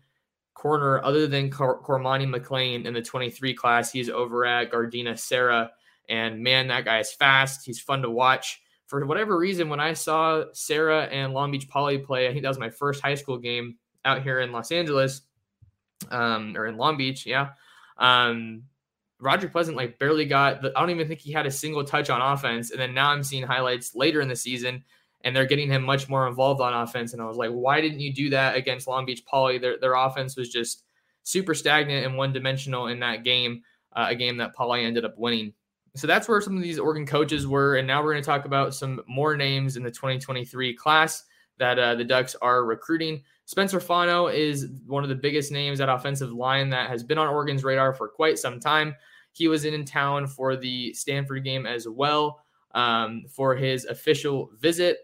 [0.54, 3.92] corner other than Cor- Cormani McClain in the 23 class.
[3.92, 5.72] He's over at Gardena Serra.
[6.10, 7.66] And man, that guy is fast.
[7.66, 8.62] He's fun to watch
[8.92, 12.50] for whatever reason, when I saw Serra and Long Beach Poly play, I think that
[12.50, 15.22] was my first high school game out here in Los Angeles.
[16.10, 17.52] um, or in Long Beach, yeah.
[17.98, 18.64] Um,
[19.18, 20.62] Roger Pleasant like barely got.
[20.62, 23.12] The, I don't even think he had a single touch on offense, and then now
[23.12, 24.84] I'm seeing highlights later in the season,
[25.24, 27.14] and they're getting him much more involved on offense.
[27.14, 29.58] And I was like, why didn't you do that against Long Beach Poly?
[29.58, 30.84] Their their offense was just
[31.24, 33.62] super stagnant and one dimensional in that game,
[33.94, 35.54] uh, a game that Poly ended up winning.
[35.96, 38.46] So that's where some of these Oregon coaches were, and now we're going to talk
[38.46, 41.24] about some more names in the 2023 class
[41.58, 43.22] that uh, the Ducks are recruiting.
[43.46, 47.28] Spencer Fano is one of the biggest names at offensive line that has been on
[47.28, 48.96] Oregon's radar for quite some time.
[49.34, 52.40] He was in town for the Stanford game as well
[52.74, 55.00] um, for his official visit.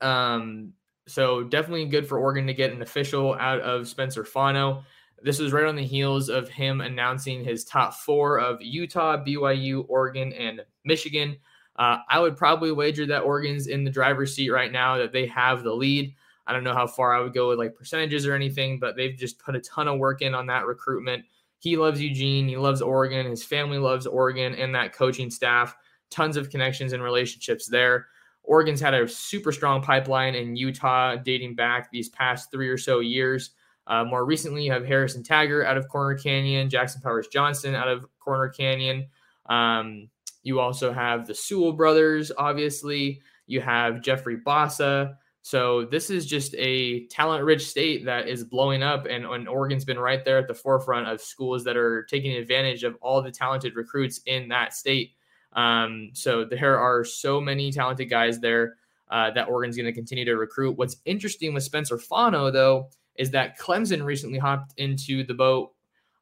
[0.00, 0.72] Um,
[1.06, 4.84] so definitely good for Oregon to get an official out of Spencer Fano.
[5.22, 9.84] This was right on the heels of him announcing his top four of Utah, BYU,
[9.88, 11.36] Oregon, and Michigan.
[11.76, 15.26] Uh, I would probably wager that Oregon's in the driver's seat right now, that they
[15.26, 16.14] have the lead.
[16.46, 19.16] I don't know how far I would go with like percentages or anything, but they've
[19.16, 21.24] just put a ton of work in on that recruitment.
[21.58, 25.76] He loves Eugene, he loves Oregon, his family loves Oregon and that coaching staff.
[26.10, 28.08] Tons of connections and relationships there.
[28.44, 33.00] Oregon's had a super strong pipeline in Utah dating back these past three or so
[33.00, 33.50] years.
[33.86, 37.88] Uh, more recently, you have Harrison Taggart out of Corner Canyon, Jackson Powers Johnson out
[37.88, 39.06] of Corner Canyon.
[39.46, 40.08] Um,
[40.42, 43.20] you also have the Sewell brothers, obviously.
[43.46, 45.16] You have Jeffrey Bassa.
[45.42, 49.98] So this is just a talent-rich state that is blowing up, and, and, Oregon's been
[49.98, 53.74] right there at the forefront of schools that are taking advantage of all the talented
[53.74, 55.14] recruits in that state.
[55.54, 58.76] Um, so there are so many talented guys there
[59.10, 60.78] uh, that Oregon's going to continue to recruit.
[60.78, 65.72] What's interesting with Spencer Fano, though, is that Clemson recently hopped into the boat,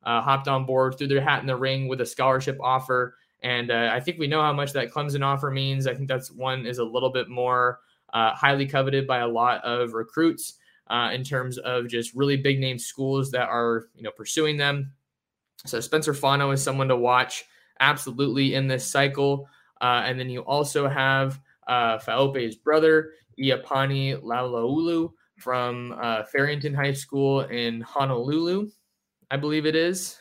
[0.02, 3.70] uh, hopped on board, threw their hat in the ring with a scholarship offer, and
[3.70, 5.86] uh, I think we know how much that Clemson offer means.
[5.86, 7.80] I think that's one is a little bit more
[8.12, 10.54] uh, highly coveted by a lot of recruits
[10.88, 14.92] uh, in terms of just really big name schools that are you know pursuing them.
[15.64, 17.44] So Spencer Fano is someone to watch
[17.80, 19.48] absolutely in this cycle.
[19.80, 26.92] Uh, and then you also have uh, Faaope's brother, Iapani Laloulu from uh, Farrington High
[26.92, 28.70] School in Honolulu,
[29.30, 30.18] I believe it is.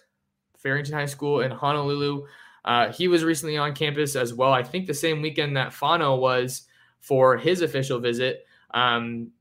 [0.57, 2.25] Farrington High School in Honolulu.
[2.65, 4.53] Uh, he was recently on campus as well.
[4.53, 6.63] I think the same weekend that Fano was
[6.99, 8.45] for his official visit.
[8.71, 9.31] Um,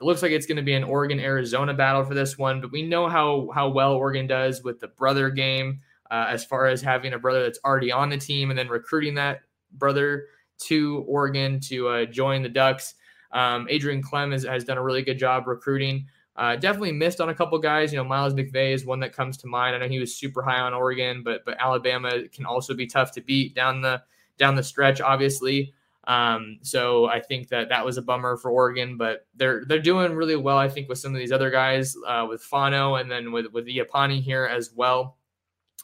[0.00, 2.70] it looks like it's going to be an Oregon Arizona battle for this one, but
[2.70, 6.80] we know how how well Oregon does with the brother game uh, as far as
[6.80, 9.40] having a brother that's already on the team and then recruiting that
[9.72, 10.26] brother
[10.58, 12.94] to Oregon to uh, join the Ducks.
[13.32, 16.06] Um, Adrian Klemm has, has done a really good job recruiting.
[16.36, 17.92] Uh, definitely missed on a couple guys.
[17.92, 19.74] You know, Miles McVay is one that comes to mind.
[19.74, 23.10] I know he was super high on Oregon, but but Alabama can also be tough
[23.12, 24.02] to beat down the
[24.38, 25.00] down the stretch.
[25.00, 29.80] Obviously, um, so I think that that was a bummer for Oregon, but they're they're
[29.80, 30.56] doing really well.
[30.56, 33.66] I think with some of these other guys, uh, with Fano and then with with
[33.66, 35.17] Iapani here as well.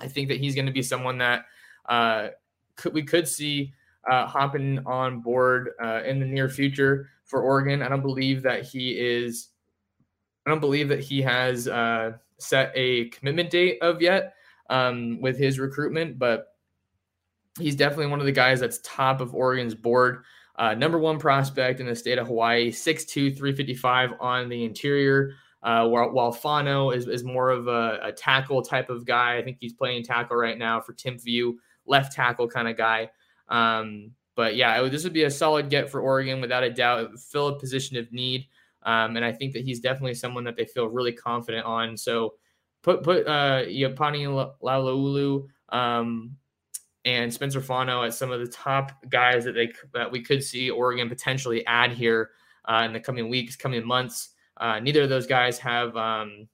[0.01, 1.47] I think that he's going to be someone that
[1.89, 2.29] uh,
[2.77, 3.73] could, we could see
[4.09, 7.83] uh, hopping on board uh, in the near future for Oregon.
[7.83, 9.49] I don't believe that he is.
[10.47, 14.35] I don't believe that he has uh, set a commitment date of yet
[14.69, 16.55] um, with his recruitment, but
[17.59, 20.25] He's definitely one of the guys that's top of Oregon's board.
[20.57, 25.35] Uh, number one prospect in the state of Hawaii, 6'2, 355 on the interior.
[25.65, 29.39] Uh, while, while Fano is, is more of a, a, tackle type of guy.
[29.39, 31.55] I think he's playing tackle right now for Timpview,
[31.87, 33.09] left tackle kind of guy.
[33.49, 37.19] Um, but yeah, this would be a solid get for Oregon without a doubt.
[37.19, 38.47] Fill a position of need.
[38.83, 41.97] Um, and I think that he's definitely someone that they feel really confident on.
[41.97, 42.35] So
[42.83, 46.37] put put uh, Iapani Laloulu um,
[47.05, 50.71] and Spencer Fano as some of the top guys that they that we could see
[50.71, 52.31] Oregon potentially add here
[52.67, 54.31] uh, in the coming weeks, coming months.
[54.57, 56.49] Uh, neither of those guys have um,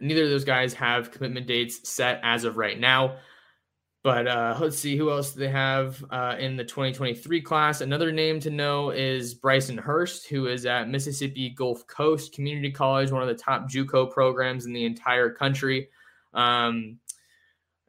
[0.00, 3.16] neither of those guys have commitment dates set as of right now.
[4.04, 7.80] But uh, let's see who else they have uh, in the 2023 class.
[7.80, 13.10] Another name to know is Bryson Hurst, who is at Mississippi Gulf Coast Community College,
[13.10, 15.88] one of the top JUCO programs in the entire country.
[16.32, 17.00] Um,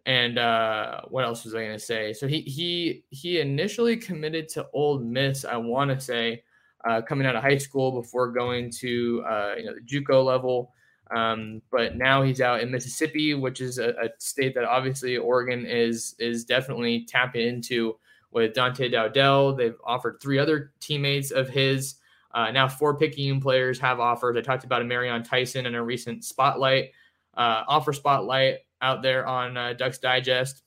[0.06, 2.14] and uh, what else was I going to say?
[2.14, 5.46] So he he he initially committed to Ole Miss.
[5.46, 6.44] I want to say
[6.88, 10.74] uh, coming out of high school before going to uh, you know the JUCO level.
[11.12, 15.66] Um, but now he's out in Mississippi, which is a, a, state that obviously Oregon
[15.66, 17.98] is is definitely tapping into
[18.32, 19.56] with Dante Dowdell.
[19.56, 21.96] They've offered three other teammates of his.
[22.32, 24.38] Uh, now four Picayune players have offers.
[24.38, 26.92] I talked about a Marion Tyson in a recent spotlight
[27.36, 30.62] uh, offer spotlight out there on uh, Ducks Digest.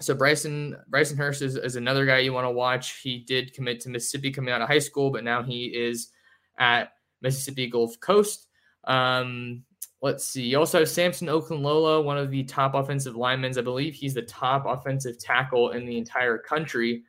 [0.00, 3.00] So Bryson Bryson Hurst is, is another guy you want to watch.
[3.02, 6.10] He did commit to Mississippi coming out of high school, but now he is
[6.58, 8.46] at Mississippi Gulf Coast.
[8.84, 9.62] Um,
[10.02, 10.42] let's see.
[10.42, 13.56] You also have Samson Okunlola, one of the top offensive linemen.
[13.58, 17.02] I believe he's the top offensive tackle in the entire country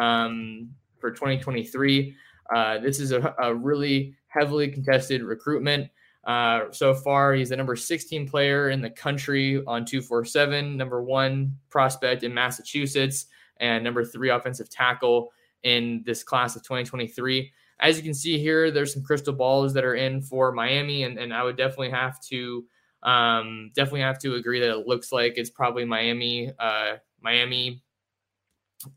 [0.00, 2.14] um, for 2023.
[2.54, 5.90] Uh, this is a, a, really heavily contested recruitment.
[6.28, 11.56] Uh, so far, he's the number 16 player in the country on 247, number one
[11.70, 15.32] prospect in Massachusetts, and number three offensive tackle
[15.64, 19.84] in this class of 2023 as you can see here, there's some crystal balls that
[19.84, 22.64] are in for Miami, and, and I would definitely have to
[23.04, 27.82] um, definitely have to agree that it looks like it's probably Miami, uh, Miami,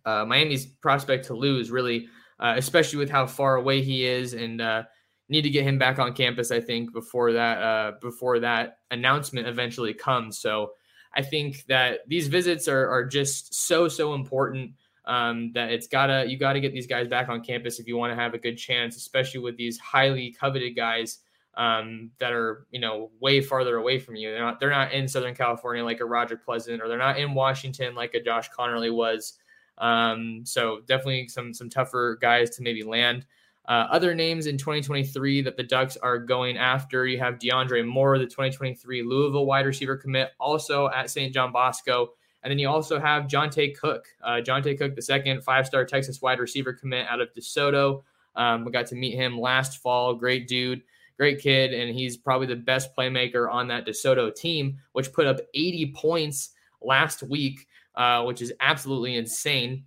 [0.06, 2.08] uh, Miami's prospect to lose, really,
[2.40, 4.84] uh, especially with how far away he is, and uh,
[5.32, 6.52] need to get him back on campus.
[6.52, 10.38] I think before that uh, before that announcement eventually comes.
[10.38, 10.74] So
[11.14, 14.74] I think that these visits are are just so so important
[15.06, 18.12] um, that it's gotta you gotta get these guys back on campus if you want
[18.12, 21.20] to have a good chance, especially with these highly coveted guys
[21.56, 24.32] um, that are you know way farther away from you.
[24.32, 27.34] They're not they're not in Southern California like a Roger Pleasant, or they're not in
[27.34, 29.38] Washington like a Josh Conerly was.
[29.78, 33.26] Um, so definitely some some tougher guys to maybe land.
[33.68, 38.18] Uh, other names in 2023 that the Ducks are going after, you have DeAndre Moore,
[38.18, 41.34] the 2023 Louisville wide receiver commit, also at St.
[41.34, 42.10] John Bosco.
[42.44, 46.40] And then you also have Johntay Cook, uh, Johntay Cook, the second five-star Texas wide
[46.40, 48.02] receiver commit out of DeSoto.
[48.36, 50.16] Um, we got to meet him last fall.
[50.16, 50.82] Great dude,
[51.18, 55.40] great kid, and he's probably the best playmaker on that DeSoto team, which put up
[55.54, 56.50] 80 points
[56.82, 59.84] last week, uh, which is absolutely insane.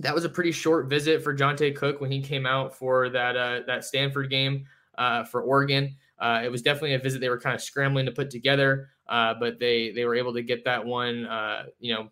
[0.00, 3.36] That was a pretty short visit for Johntay Cook when he came out for that
[3.36, 4.66] uh, that Stanford game
[4.98, 5.94] uh, for Oregon.
[6.18, 8.88] Uh, it was definitely a visit they were kind of scrambling to put together.
[9.08, 12.08] Uh, but they they were able to get that one, uh, you know,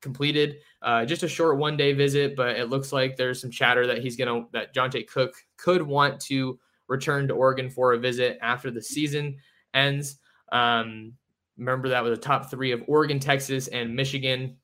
[0.00, 0.56] completed.
[0.80, 3.98] Uh, just a short one day visit, but it looks like there's some chatter that
[3.98, 8.70] he's gonna that Johntay Cook could want to return to Oregon for a visit after
[8.70, 9.36] the season
[9.74, 10.18] ends.
[10.52, 11.12] Um,
[11.58, 14.56] remember that was a top three of Oregon, Texas, and Michigan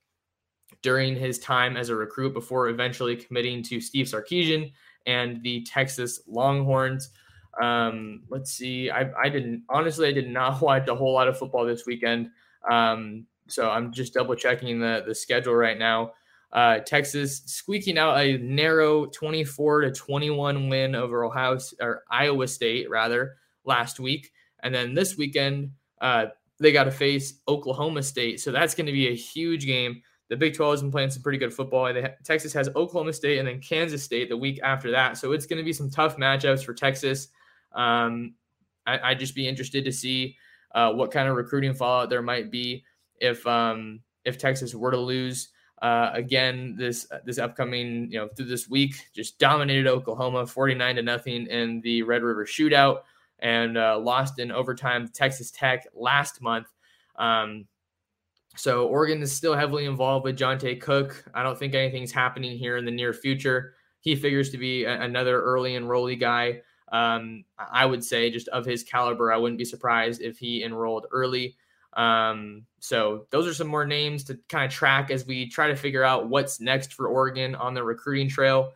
[0.84, 4.70] during his time as a recruit before eventually committing to Steve Sarkisian
[5.06, 7.08] and the Texas Longhorns.
[7.60, 8.90] Um, let's see.
[8.90, 10.06] I, I didn't honestly.
[10.06, 12.28] I did not watch a whole lot of football this weekend.
[12.70, 16.12] Um, so I'm just double checking the the schedule right now.
[16.52, 22.90] Uh, Texas squeaking out a narrow 24 to 21 win over Ohio or Iowa State
[22.90, 25.70] rather last week, and then this weekend
[26.02, 26.26] uh,
[26.60, 28.40] they got to face Oklahoma State.
[28.40, 30.02] So that's going to be a huge game.
[30.28, 31.92] The Big 12 has been playing some pretty good football.
[32.24, 35.18] Texas has Oklahoma State and then Kansas State the week after that.
[35.18, 37.28] So it's going to be some tough matchups for Texas.
[37.72, 38.34] Um,
[38.86, 40.36] I, would just be interested to see
[40.74, 42.84] uh, what kind of recruiting fallout there might be
[43.20, 45.48] if um, if Texas were to lose
[45.82, 48.94] uh, again this this upcoming you know through this week.
[49.14, 53.02] Just dominated Oklahoma forty nine to nothing in the Red River Shootout
[53.38, 56.66] and uh, lost in overtime Texas Tech last month.
[57.16, 57.66] Um,
[58.56, 61.24] so Oregon is still heavily involved with Johntay Cook.
[61.34, 63.74] I don't think anything's happening here in the near future.
[64.00, 66.62] He figures to be a, another early enrollee guy.
[66.92, 71.06] Um, I would say just of his caliber, I wouldn't be surprised if he enrolled
[71.10, 71.56] early.
[71.94, 75.76] Um, so those are some more names to kind of track as we try to
[75.76, 78.72] figure out what's next for Oregon on the recruiting trail.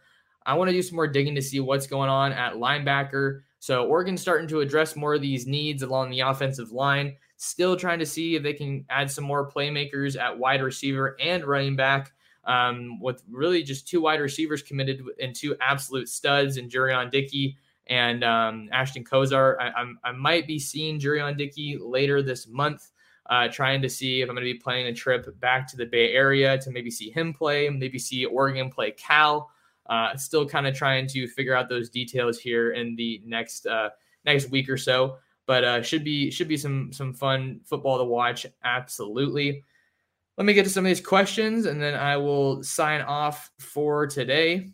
[0.47, 3.43] I want to do some more digging to see what's going on at linebacker.
[3.59, 7.17] So Oregon's starting to address more of these needs along the offensive line.
[7.39, 11.45] Still trying to see if they can add some more playmakers at wide receiver and
[11.45, 12.13] running back.
[12.45, 17.59] Um, with really just two wide receivers committed and two absolute studs in Jurrion Dickey
[17.89, 19.59] and um, Ashton Cozart.
[19.61, 22.91] I, I might be seeing Jurrion Dickey later this month,
[23.29, 25.87] uh, trying to see if I'm going to be playing a trip back to the
[25.87, 29.51] Bay Area to maybe see him play, maybe see Oregon play Cal.
[29.87, 33.89] Uh, still kind of trying to figure out those details here in the next uh,
[34.27, 35.17] next week or so.
[35.49, 38.47] But uh, should be should be some some fun football to watch.
[38.63, 39.65] Absolutely.
[40.37, 44.07] Let me get to some of these questions, and then I will sign off for
[44.07, 44.69] today.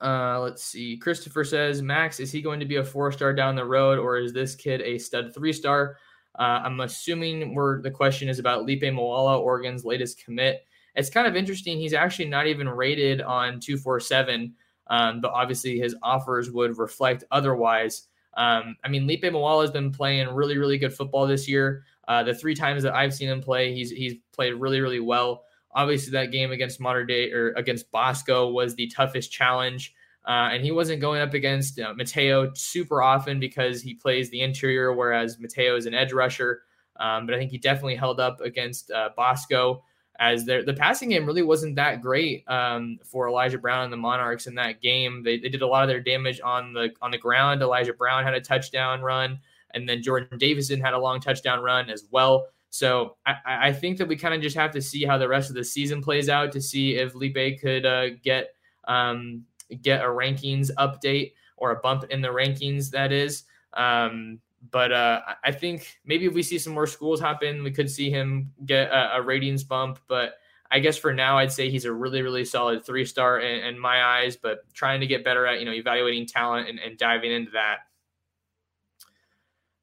[0.00, 0.96] Uh, let's see.
[0.96, 4.18] Christopher says, Max, is he going to be a four star down the road, or
[4.18, 5.96] is this kid a stud three star?
[6.38, 10.64] Uh, I'm assuming where the question is about Lipe Moala, Oregon's latest commit.
[10.94, 11.78] It's kind of interesting.
[11.78, 14.54] He's actually not even rated on 247,
[14.88, 18.08] um, but obviously his offers would reflect otherwise.
[18.34, 21.84] Um, I mean, Lipe Moala has been playing really, really good football this year.
[22.08, 25.44] Uh, the three times that I've seen him play, he's he's played really, really well.
[25.74, 29.94] Obviously, that game against Mater Dei or against Bosco was the toughest challenge.
[30.26, 34.40] Uh, and he wasn't going up against uh, Matayo super often because he plays the
[34.40, 36.62] interior, whereas Matayo is an edge rusher.
[37.00, 39.82] Um, but I think he definitely held up against uh, Bosco
[40.22, 44.46] as the passing game really wasn't that great um, for Elijah Brown and the Monarchs
[44.46, 45.24] in that game.
[45.24, 47.60] They, they did a lot of their damage on the on the ground.
[47.60, 49.40] Elijah Brown had a touchdown run
[49.74, 52.46] and then Jordon Davison had a long touchdown run as well.
[52.70, 55.50] So I, I think that we kind of just have to see how the rest
[55.50, 58.54] of the season plays out to see if Lipe could uh, get
[58.86, 59.44] um,
[59.82, 62.90] get a rankings update or a bump in the rankings.
[62.90, 63.42] That is.
[63.74, 64.38] Um,
[64.70, 68.10] but uh, I think maybe if we see some more schools happen, we could see
[68.10, 69.98] him get a, a ratings bump.
[70.06, 70.34] But
[70.70, 73.78] I guess for now, I'd say he's a really, really solid three star in, in,
[73.78, 74.36] my eyes.
[74.36, 77.78] But trying to get better at you know evaluating talent and, and diving into that.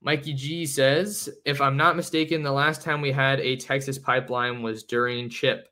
[0.01, 4.61] Mikey G says, if I'm not mistaken, the last time we had a Texas pipeline
[4.61, 5.67] was during Chip.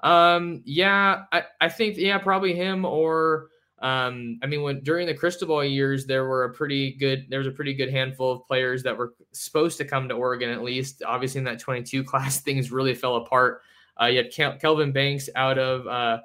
[0.00, 3.48] Um, yeah, I, I think, yeah, probably him or,
[3.80, 7.48] um, I mean, when during the Cristobal years, there were a pretty good, there was
[7.48, 11.02] a pretty good handful of players that were supposed to come to Oregon at least.
[11.06, 13.62] Obviously, in that 22 class, things really fell apart.
[14.00, 16.18] Uh, you had Kel- Kelvin Banks out of, uh,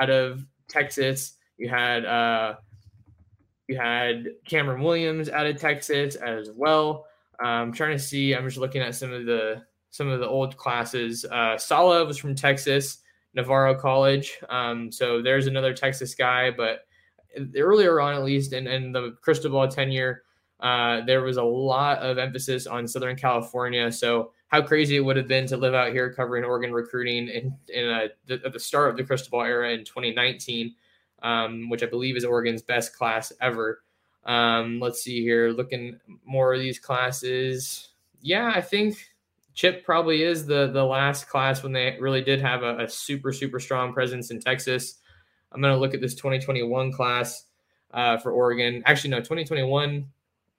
[0.00, 1.34] out of Texas.
[1.56, 2.54] You had, uh,
[3.66, 7.06] you had Cameron Williams out of Texas as well.
[7.40, 8.34] I'm um, trying to see.
[8.34, 11.24] I'm just looking at some of the some of the old classes.
[11.24, 12.98] Uh, Sala was from Texas,
[13.34, 14.38] Navarro College.
[14.50, 16.50] Um, so there's another Texas guy.
[16.50, 16.80] But
[17.56, 20.22] earlier on, at least in, in the Cristobal tenure,
[20.60, 23.90] uh, there was a lot of emphasis on Southern California.
[23.90, 27.56] So how crazy it would have been to live out here covering Oregon recruiting in,
[27.68, 30.74] in a, the, at the start of the Cristobal era in 2019
[31.22, 33.82] um, which I believe is Oregon's best class ever.
[34.24, 37.88] Um, let's see here, looking more of these classes.
[38.20, 38.98] Yeah, I think
[39.54, 43.32] Chip probably is the the last class when they really did have a, a super
[43.32, 44.98] super strong presence in Texas.
[45.52, 47.46] I'm going to look at this 2021 class
[47.92, 48.82] uh, for Oregon.
[48.86, 50.06] Actually, no, 2021.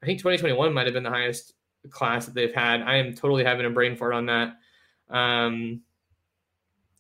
[0.02, 1.54] I think 2021 might have been the highest
[1.90, 2.82] class that they've had.
[2.82, 4.58] I am totally having a brain fart on that.
[5.10, 5.82] Um,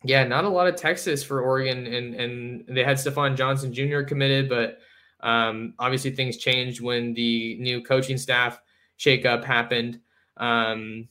[0.03, 4.01] yeah, not a lot of Texas for Oregon, and and they had Stephon Johnson Jr.
[4.01, 4.79] committed, but
[5.21, 8.59] um, obviously things changed when the new coaching staff
[8.97, 9.99] shakeup happened.
[10.37, 11.07] Um,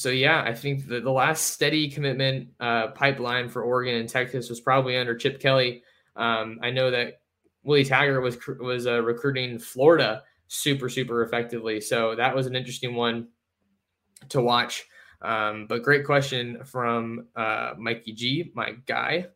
[0.00, 4.48] so yeah, I think the, the last steady commitment uh, pipeline for Oregon and Texas
[4.48, 5.82] was probably under Chip Kelly.
[6.16, 7.20] Um, I know that
[7.62, 12.94] Willie Taggart was was uh, recruiting Florida super super effectively, so that was an interesting
[12.94, 13.28] one
[14.30, 14.86] to watch.
[15.20, 19.26] Um, but great question from uh, Mikey G, my guy.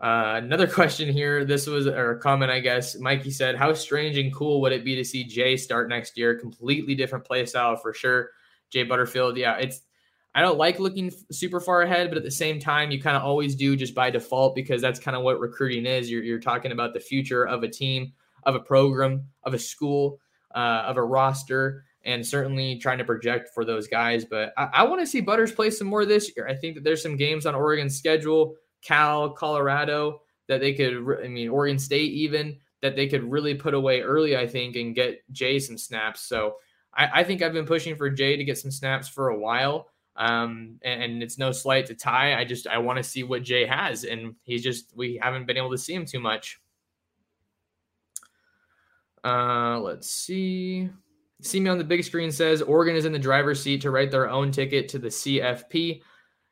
[0.00, 1.44] Uh, another question here.
[1.44, 2.98] This was or a comment, I guess.
[2.98, 6.38] Mikey said, "How strange and cool would it be to see Jay start next year?
[6.38, 8.30] Completely different play style for sure."
[8.70, 9.82] Jay Butterfield, yeah, it's.
[10.34, 13.22] I don't like looking super far ahead, but at the same time, you kind of
[13.22, 16.10] always do just by default because that's kind of what recruiting is.
[16.10, 18.12] You're, you're talking about the future of a team,
[18.44, 20.20] of a program, of a school,
[20.54, 24.24] uh, of a roster and certainly trying to project for those guys.
[24.24, 26.48] But I, I want to see Butters play some more this year.
[26.48, 31.28] I think that there's some games on Oregon's schedule, Cal, Colorado, that they could, I
[31.28, 35.20] mean, Oregon State even, that they could really put away early, I think, and get
[35.30, 36.22] Jay some snaps.
[36.22, 36.56] So
[36.94, 39.88] I, I think I've been pushing for Jay to get some snaps for a while.
[40.16, 42.38] Um, and, and it's no slight to Ty.
[42.38, 45.56] I just I want to see what Jay has, and he's just we haven't been
[45.56, 46.60] able to see him too much.
[49.24, 50.90] Uh, let's see.
[51.42, 54.10] See me on the big screen says Oregon is in the driver's seat to write
[54.10, 56.02] their own ticket to the CFP.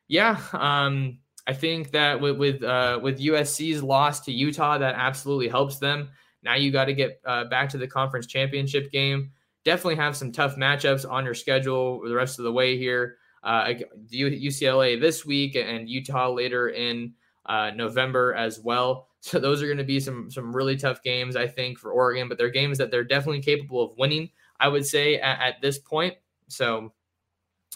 [0.09, 5.49] Yeah, um, I think that with with uh, with USC's loss to Utah, that absolutely
[5.49, 6.09] helps them.
[6.43, 9.33] Now you got to get uh, back to the conference championship game.
[9.65, 13.18] Definitely have some tough matchups on your schedule the rest of the way here.
[13.43, 13.75] Uh,
[14.13, 17.13] UCLA this week and Utah later in
[17.47, 19.07] uh, November as well.
[19.21, 22.29] So those are going to be some some really tough games, I think, for Oregon.
[22.29, 24.31] But they're games that they're definitely capable of winning.
[24.61, 26.15] I would say at, at this point.
[26.47, 26.93] So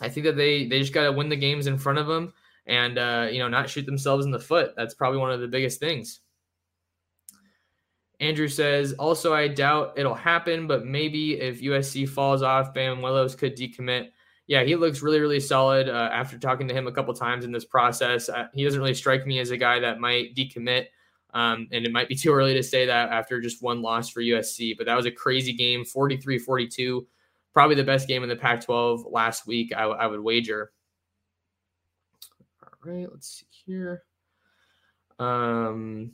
[0.00, 2.32] I think that they they just got to win the games in front of them
[2.66, 4.74] and uh, you know not shoot themselves in the foot.
[4.76, 6.20] That's probably one of the biggest things.
[8.20, 13.34] Andrew says, also, I doubt it'll happen, but maybe if USC falls off, Bam Willows
[13.34, 14.10] could decommit.
[14.46, 17.52] Yeah, he looks really, really solid uh, after talking to him a couple times in
[17.52, 18.28] this process.
[18.28, 20.86] Uh, he doesn't really strike me as a guy that might decommit.
[21.34, 24.20] Um, and it might be too early to say that after just one loss for
[24.20, 27.06] USC, but that was a crazy game 43 42.
[27.52, 30.72] Probably the best game in the Pac 12 last week, I, I would wager.
[32.62, 34.02] All right, let's see here.
[35.18, 36.12] Um,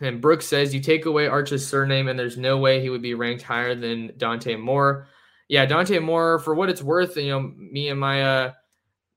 [0.00, 3.14] and Brooks says you take away Arch's surname, and there's no way he would be
[3.14, 5.08] ranked higher than Dante Moore.
[5.48, 8.52] Yeah, Dante Moore, for what it's worth, you know, me and my uh,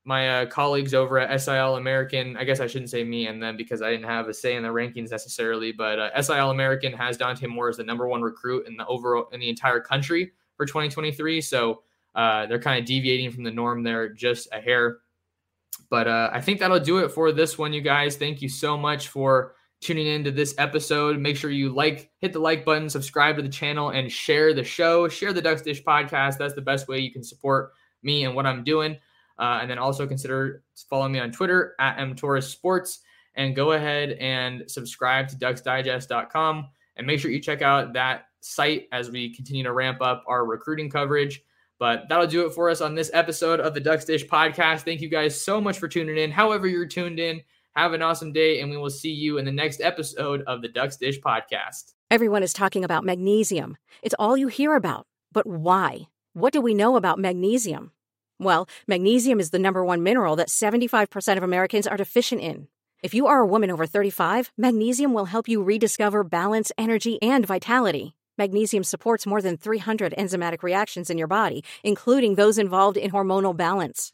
[0.05, 3.57] my uh, colleagues over at SI All-American, I guess I shouldn't say me and them
[3.57, 7.17] because I didn't have a say in the rankings necessarily, but uh, SI All-American has
[7.17, 10.65] Dante Moore as the number one recruit in the overall in the entire country for
[10.65, 11.41] 2023.
[11.41, 11.84] So
[12.15, 14.97] uh, they're kind of deviating from the norm there just a hair.
[15.89, 18.15] But uh, I think that'll do it for this one, you guys.
[18.15, 21.19] Thank you so much for tuning into this episode.
[21.19, 24.63] Make sure you like, hit the like button, subscribe to the channel, and share the
[24.63, 25.07] show.
[25.07, 26.38] Share the Ducks Dish podcast.
[26.38, 27.71] That's the best way you can support
[28.03, 28.97] me and what I'm doing.
[29.38, 32.99] Uh, and then also consider following me on Twitter at mtorresports
[33.36, 36.67] and go ahead and subscribe to ducksdigest.com
[36.97, 40.45] and make sure you check out that site as we continue to ramp up our
[40.45, 41.41] recruiting coverage.
[41.77, 44.82] But that'll do it for us on this episode of the Ducks Dish podcast.
[44.82, 46.30] Thank you guys so much for tuning in.
[46.32, 47.41] However, you're tuned in,
[47.76, 50.67] have an awesome day, and we will see you in the next episode of the
[50.67, 51.93] Ducks Dish podcast.
[52.11, 53.78] Everyone is talking about magnesium.
[54.01, 55.05] It's all you hear about.
[55.32, 56.07] But why?
[56.34, 57.91] What do we know about magnesium?
[58.39, 62.67] Well, magnesium is the number one mineral that 75% of Americans are deficient in.
[63.03, 67.45] If you are a woman over 35, magnesium will help you rediscover balance, energy, and
[67.45, 68.15] vitality.
[68.38, 73.55] Magnesium supports more than 300 enzymatic reactions in your body, including those involved in hormonal
[73.55, 74.13] balance.